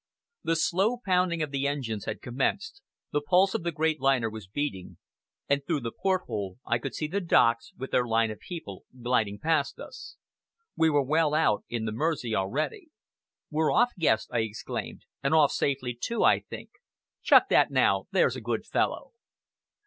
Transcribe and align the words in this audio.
The 0.43 0.55
slow 0.55 0.97
pounding 1.05 1.43
of 1.43 1.51
the 1.51 1.67
engines 1.67 2.05
had 2.05 2.23
commenced, 2.23 2.81
the 3.11 3.21
pulse 3.21 3.53
of 3.53 3.61
the 3.61 3.71
great 3.71 3.99
liner 4.01 4.31
was 4.31 4.47
beating, 4.47 4.97
and 5.47 5.63
through 5.63 5.81
the 5.81 5.91
port 5.91 6.23
hole 6.23 6.57
I 6.65 6.79
could 6.79 6.95
see 6.95 7.05
the 7.05 7.21
docks, 7.21 7.71
with 7.77 7.91
their 7.91 8.07
line 8.07 8.31
of 8.31 8.39
people, 8.39 8.83
gliding 8.99 9.37
past 9.37 9.77
us. 9.79 10.17
We 10.75 10.89
were 10.89 11.03
well 11.03 11.35
out 11.35 11.65
in 11.69 11.85
the 11.85 11.91
Mersey 11.91 12.33
already. 12.33 12.87
"We're 13.51 13.71
off, 13.71 13.91
Guest!" 13.95 14.31
I 14.33 14.39
exclaimed, 14.39 15.05
"and 15.21 15.35
off 15.35 15.51
safely, 15.51 15.93
too, 16.01 16.23
I 16.23 16.39
think. 16.39 16.71
Chuck 17.21 17.43
that 17.51 17.69
now, 17.69 18.07
there's 18.11 18.35
a 18.35 18.41
good 18.41 18.65
fellow." 18.65 19.11